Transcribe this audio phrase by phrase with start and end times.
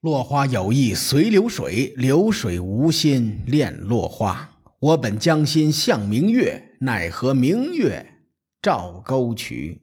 [0.00, 4.58] 落花有意随流水，流水无心恋落花。
[4.78, 8.14] 我本将心向明月，奈何明月
[8.62, 9.82] 照沟渠。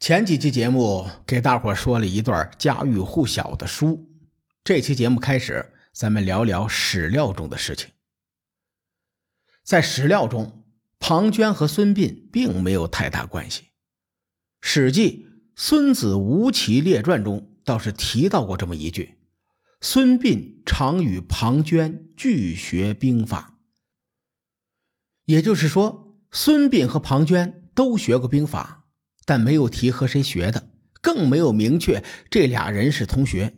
[0.00, 4.10] 前几期节目给大伙说了一段家喻户晓的书，
[4.64, 7.90] 这期节目开始，咱们聊聊史料中的事情。
[9.62, 10.64] 在史料中，
[10.98, 13.62] 庞涓和孙膑并没有太大关系，
[14.60, 17.52] 《史记·孙子吴起列传》中。
[17.66, 19.16] 倒是提到过这么一句
[19.82, 23.58] ：“孙膑常与庞涓俱学兵法。”
[25.26, 28.84] 也就是说，孙膑和庞涓都学过兵法，
[29.24, 30.70] 但没有提和谁学的，
[31.02, 33.56] 更没有明确这俩人是同学。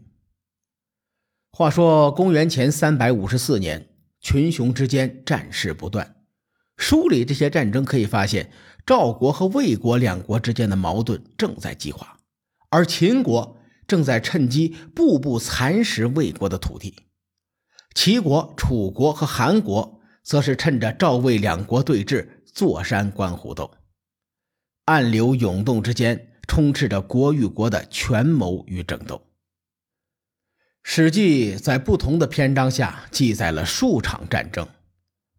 [1.53, 3.91] 话说，公元前三百五十四年，
[4.21, 6.17] 群雄之间战事不断。
[6.79, 8.51] 梳理这些战争，可以发现
[8.87, 12.17] 赵国和魏国两国之间的矛盾正在激化，
[12.71, 13.58] 而秦国。
[13.89, 16.95] 正在趁机步步蚕食魏国的土地，
[17.95, 23.79] 齐国、楚国和韩国则是趁着赵魏两国对峙，坐山观虎斗，
[24.85, 29.17] 暗流涌动之间，充斥着国与国的权谋与争斗。
[30.83, 34.69] 《史记》在不同的篇章下记载了数场战争，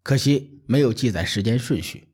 [0.02, 2.08] 可惜没有记载时间顺序，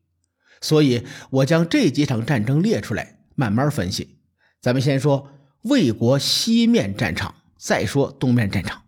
[0.61, 4.19] 所以我将这几场战争列出来，慢慢分析。
[4.61, 5.31] 咱们先说。
[5.63, 8.83] 魏国西面战场，再说东面战场。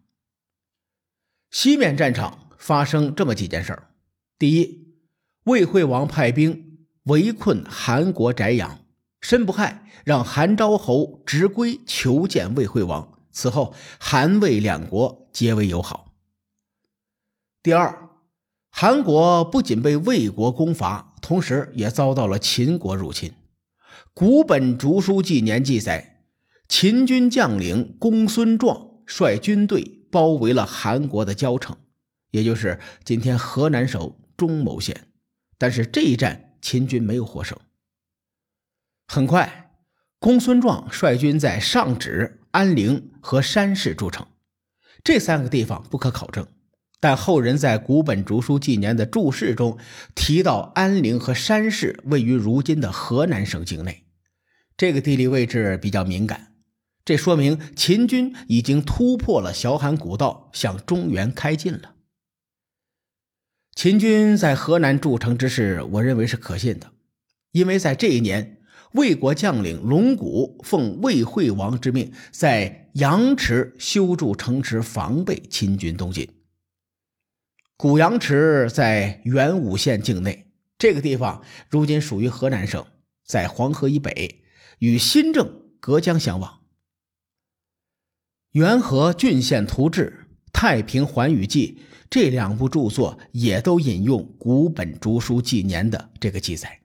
[1.52, 3.90] 西面战场发生这么几件事儿：
[4.38, 4.88] 第一，
[5.46, 8.80] 魏惠王派兵围困韩国翟阳，
[9.20, 16.14] 申不害让韩昭侯直归求见魏惠王，此后韩魏两国结为友好。
[17.64, 18.10] 第二，
[18.70, 23.34] 韩国不仅被魏国攻伐，同时也遭到了秦国入侵。
[24.14, 26.16] 古本竹书纪年记载。
[26.70, 31.76] 秦军将领公孙壮率军队包围了韩国的交城，
[32.32, 35.08] 也就是今天河南省中牟县。
[35.58, 37.58] 但是这一战，秦军没有获胜。
[39.08, 39.72] 很快，
[40.20, 44.28] 公孙壮率军在上址、安陵和山市筑城，
[45.04, 46.48] 这三个地方不可考证，
[47.00, 49.78] 但后人在古本竹书纪年的注释中
[50.14, 54.06] 提到，安陵和山市位于如今的河南省境内，
[54.78, 56.46] 这个地理位置比较敏感。
[57.10, 61.96] 这说明秦军已经突破了小韩古道，向中原开进了。
[63.74, 66.92] 秦军在河南筑城之事，我认为是可信的，
[67.52, 68.62] 因为在这一年，
[68.92, 76.30] 魏国将领龙骨奉魏惠王之命，在阳池修筑城池，防备秦军东进。
[77.76, 80.46] 古阳池在元武县境内，
[80.78, 81.42] 这个地方
[81.72, 82.86] 如今属于河南省，
[83.26, 84.44] 在黄河以北，
[84.78, 86.52] 与新郑隔江相望。
[88.54, 91.78] 《元和郡县图志》《太平寰宇记》
[92.10, 96.80] 这两部著作也都引用古本竹书纪年的这个记载，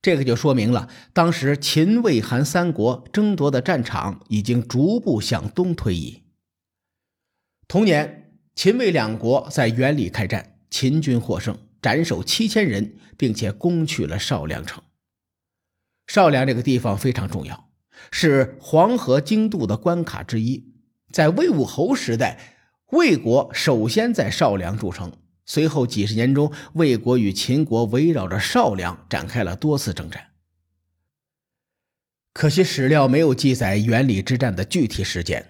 [0.00, 6.22] 这个就说明了当时秦、魏、韩三国争夺的战场已经逐步向东推移。
[7.66, 14.80] 同年，秦魏两国在原里开战，秦军获胜，斩首七千人，并且攻取了少梁城。
[16.06, 17.69] 少梁这个地方非常重要。
[18.10, 20.74] 是黄河经渡的关卡之一。
[21.12, 22.38] 在魏武侯时代，
[22.92, 25.12] 魏国首先在少梁筑城，
[25.44, 30.28] 随后几十年中，魏国与秦国围绕着少梁展开了多次征战。
[32.32, 35.46] 可惜史料没有记载元里之战的具体时间。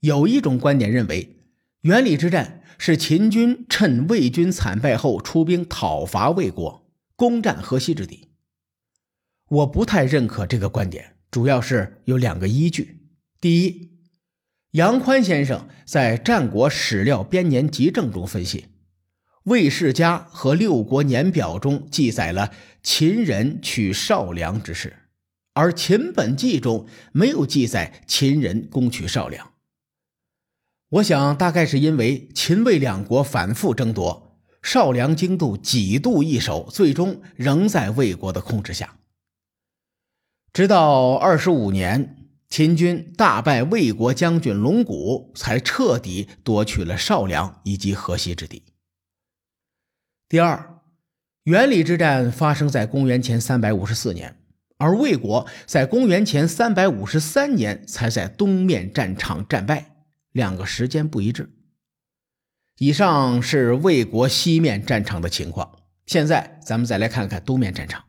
[0.00, 1.36] 有一种观点认为，
[1.80, 6.86] 元里之战是秦军趁魏军惨败后出兵讨伐魏国，
[7.16, 8.28] 攻占河西之地。
[9.48, 11.16] 我不太认可这个观点。
[11.30, 12.98] 主要是有两个依据。
[13.40, 13.90] 第一，
[14.72, 18.66] 杨宽先生在《战国史料编年集证》中分析，
[19.44, 22.52] 魏世家和六国年表中记载了
[22.82, 24.96] 秦人取少梁之事，
[25.54, 29.52] 而《秦本纪》中没有记载秦人攻取少梁。
[30.90, 38.96] 我想，大概是因为秦魏两国反复争夺，少梁经度几度易手，最终仍在魏国的控制下。
[40.52, 42.16] 直到二十五年，
[42.48, 48.64] 秦军大败魏国将军龙骨，才彻底夺取了少梁以及河西之地。
[50.28, 50.80] 第二，
[51.44, 54.36] 元里之战发生在公元前三百五十四年，
[54.78, 59.94] 而魏国在公元前三百五十三年才在东面战场战败，
[60.32, 61.48] 两个时间不一致。
[62.78, 68.02] 以上是魏国西面战场的情况，现在咱们再来看看东面战场。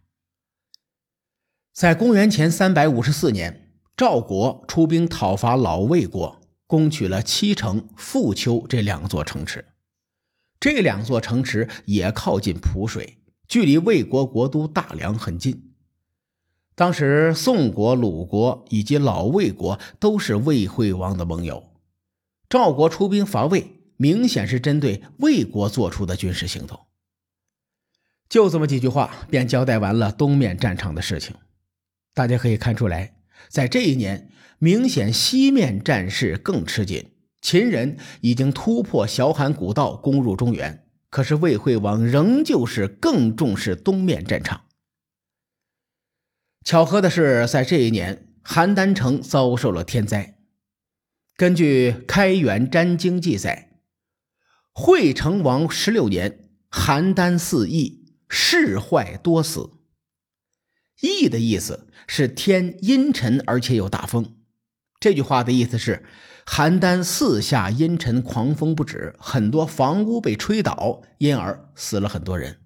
[1.74, 9.64] 在公元前三百五十四年，赵国出兵讨伐老魏国，攻取了七城、富丘这两座城池。
[10.60, 15.72] 这两座城池也靠近蒲水，距离魏国国都大梁很近。
[16.76, 21.72] 当时，宋国、鲁国以及老魏国都是魏惠王的盟友。
[22.50, 26.78] 赵国出兵伐魏，明显是针对魏国做出的军事行动。
[28.28, 31.34] 就这么几句话，便交代完了东面战场的事情。
[32.14, 33.16] 大家可以看出来，
[33.50, 34.30] 在这一年，
[34.60, 37.12] 明显西面战事更吃紧。
[37.42, 40.86] 秦人已经突破小罕古道，攻入中原。
[41.10, 44.62] 可是魏惠王仍旧是更重视东面战场。
[46.64, 50.38] 巧合的是，在这一年，邯郸城遭受了天灾。
[51.36, 53.80] 根据《开元占经》记载，
[54.72, 59.72] 惠成王十六年，邯郸四邑，事坏多死。
[61.02, 64.36] 疫的意思是天阴沉，而且有大风。
[65.00, 66.06] 这句话的意思是。
[66.44, 72.58] 邯郸四下阴沉，狂风不止，很多房屋被吹倒，因而死了很多人。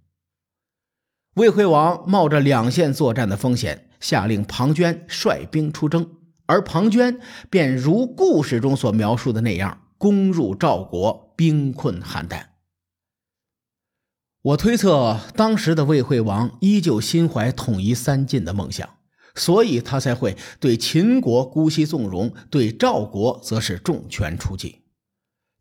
[1.36, 6.10] 魏惠王冒着两线作战的风险，下令庞涓率兵出征，
[6.46, 12.55] 而庞涓便如故事中所描述的那样，攻入赵国，兵困邯郸。
[14.46, 18.88] 我推测，当时的魏惠王依旧心怀统一三晋的梦想。
[19.34, 24.84] 所以他才会对秦国姑息纵容，对赵国则是重拳出击。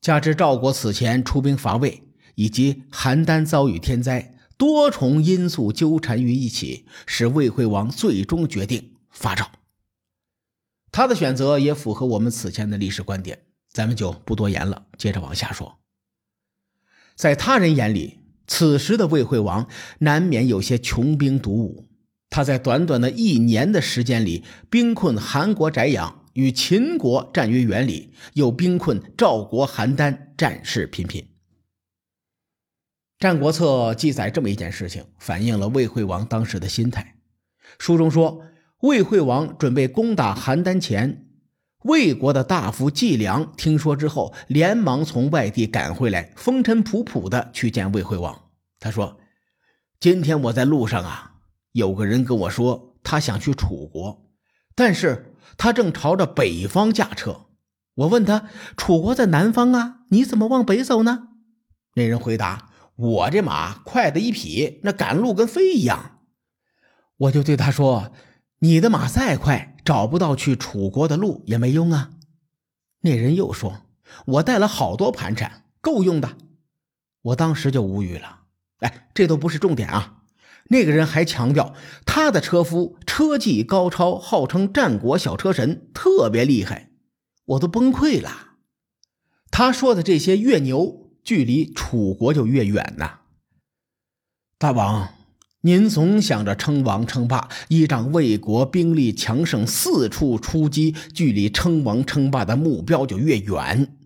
[0.03, 2.03] 加之赵国此前出兵伐魏，
[2.35, 9.51] 以及邯郸遭遇天灾，多重因素纠缠于一起，使魏惠王最终决定伐赵。
[10.93, 14.87] 他的选择也符合我们此前的历史观点，咱们就不多言了。
[14.99, 15.79] 接着往下说，
[17.17, 19.69] 在他人眼里，此时的魏惠王
[20.01, 21.89] 难免有些穷兵黩武。
[22.31, 31.23] 他在短短的一年的时间里，兵困韩国翟阳，与秦国战于原里，又兵困赵国邯郸，战事频频。
[33.21, 37.15] 《战国策》记载这么一件事情，反映了魏惠王当时的心态。
[37.79, 38.43] 书中说，
[38.81, 41.24] 魏惠王准备攻打邯郸前，
[41.85, 48.45] 魏国的大夫季梁听说之后，连忙从外地赶回来，风尘仆仆的去见魏惠王。
[48.81, 49.19] 他说
[50.01, 51.33] ：“今天我在路上啊。”
[51.73, 54.25] 有个人跟我说，他想去楚国，
[54.75, 57.49] 但是他正朝着北方驾车。
[57.97, 58.49] 我问他，
[58.79, 61.29] 楚国在南方啊，你怎么往北走呢？
[61.97, 66.21] 那人回答：“我这马快的一匹，那赶路跟飞一样。”
[67.19, 68.11] 我就对他说
[68.65, 72.13] ：“你的马再快，找不到去楚国的路也没用啊。”
[73.05, 73.83] 那人又说
[74.25, 76.39] ：“我带了好多盘缠，够用的。”
[77.21, 78.45] 我当时就无语了。
[78.79, 80.23] 哎，这都不是重点啊。
[80.69, 81.75] 那个人还强调，
[82.07, 86.91] 他的车夫车技高超，号称战国小车神，特别厉害，
[87.45, 88.55] 我都崩溃了。
[89.51, 93.21] 他说的这些越牛，距离楚国就越远呐。
[94.57, 95.13] 大王，
[95.67, 103.97] 您总想着称王称霸，依仗魏国兵力强盛，四处出击，距离称王称霸的目标就越远。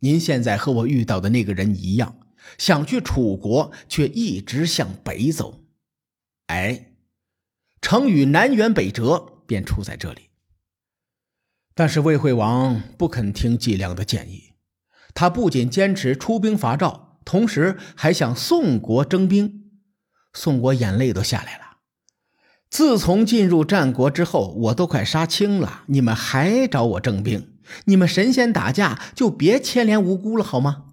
[0.00, 2.16] 您现在和我遇到的那个人一样，
[2.58, 5.64] 想去楚国，却一直向北走。
[6.48, 6.92] 哎，
[7.80, 10.28] 成语“南辕北辙”便出在这里。
[11.74, 14.52] 但是魏惠王不肯听季梁的建议，
[15.14, 19.61] 他不仅坚持出兵伐赵，同时还向宋国征兵。
[20.32, 21.62] 宋国眼泪都下来了。
[22.70, 27.58] 自从进入战国之后，我都快杀青了，你们还找我征兵？
[27.84, 30.84] 你们神仙打架就别牵连无辜了好吗？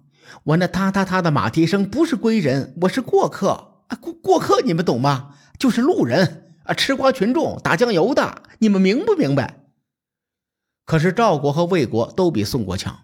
[0.44, 3.96] 我那哒哒哒的马蹄声不是归人，我是过客啊！
[4.00, 5.34] 过过客，你们懂吗？
[5.58, 9.64] 就是路人啊，吃瓜群众，打酱油的，你们明不明白？
[10.84, 13.00] 可是赵国和魏国都比宋国强，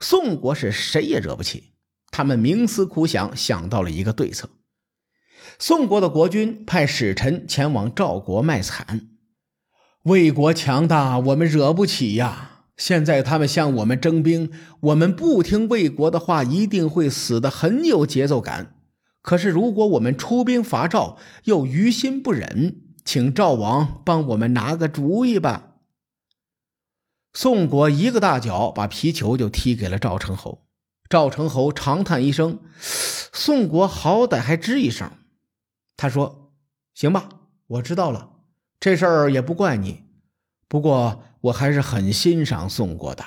[0.00, 1.72] 宋国是谁也惹不起。
[2.10, 4.48] 他们冥思苦想，想到了一个对策。
[5.58, 9.08] 宋国的国君派使臣前往赵国卖惨，
[10.02, 12.64] 魏国强大，我们惹不起呀。
[12.76, 18.74] 现在他们向我们征兵，我们不听魏国的话，一定会死的很有节奏感。
[19.22, 25.76] 可是，如果我们出兵伐赵，又于心不忍，请赵王帮我们拿个主意吧。
[27.32, 30.66] 宋国一个大脚把皮球就踢给了赵成侯。
[31.08, 32.60] 赵成侯长叹一声
[33.32, 35.10] ：“宋国好歹还吱一声。”
[35.96, 36.52] 他说
[36.94, 37.28] ：“行吧，
[37.66, 38.30] 我知道了，
[38.78, 40.04] 这事儿也不怪你。
[40.68, 43.24] 不过，我还是很欣赏宋国的，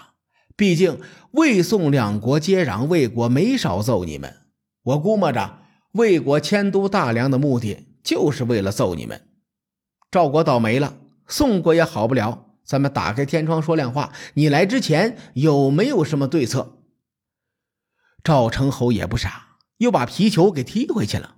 [0.55, 0.99] 毕竟
[1.31, 4.37] 魏宋两国接壤，魏国没少揍你们。
[4.83, 5.59] 我估摸着。”
[5.93, 9.27] 魏国迁都大梁的目的，就是为了揍你们。
[10.11, 12.45] 赵国倒霉了，宋国也好不了。
[12.63, 16.83] 咱们打开天窗说亮话，你来之前有没有什么对策？”
[18.23, 21.37] 赵成侯也不傻，又把皮球给踢回去了。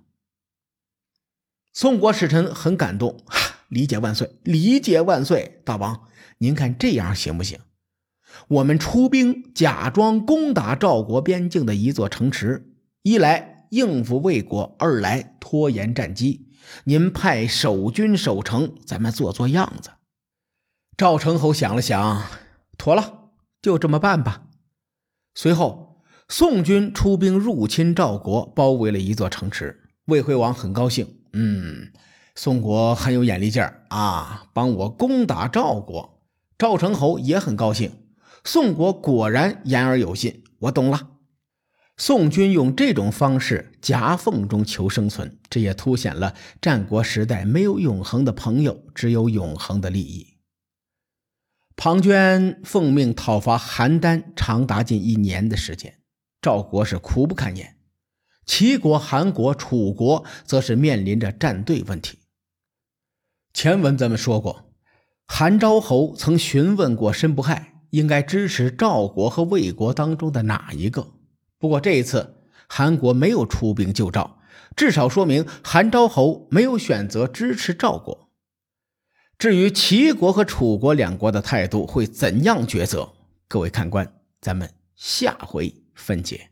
[1.72, 3.24] 宋国使臣很感动，
[3.68, 6.02] 理解万岁，理解万岁，大王，
[6.38, 7.58] 您看这样行不行？
[8.48, 16.48] 我们出兵假装攻打赵国边境的一座城池，一来应付魏国，二来拖延战机。
[16.84, 19.90] 您派守军守城，咱们做做样子。
[20.96, 22.26] 赵成侯想了想，
[22.76, 23.30] 妥了，
[23.62, 24.44] 就这么办吧。
[25.34, 29.80] 随后，宋军出兵入侵赵国，包围了一座城池。
[30.06, 31.92] 魏惠王很高兴，嗯，
[32.34, 36.20] 宋国很有眼力劲儿啊，帮我攻打赵国。
[36.58, 37.90] 赵成侯也很高兴。
[38.44, 41.08] 宋国果然言而有信，我懂了。
[41.96, 50.38] 宋军用这种方式夹缝中求生存，这也凸显了战国时代没有永恒的朋友，只有永恒的利益。
[51.76, 55.98] 庞涓奉命讨伐邯郸，长达近一年的时间，
[56.40, 57.76] 赵国是苦不堪言。
[58.46, 62.18] 齐国、韩国、楚国则是面临着站队问题。
[63.52, 64.72] 前文咱们说过，
[65.26, 67.70] 韩昭侯曾询问过申不害。
[67.92, 71.12] 应该支持赵国和魏国当中的哪一个？
[71.58, 74.38] 不过这一次韩国没有出兵救赵，
[74.74, 78.30] 至少说明韩昭侯没有选择支持赵国。
[79.36, 83.12] 至于齐国和楚国两国的态度会怎样抉择？
[83.46, 86.51] 各位看官，咱们下回分解。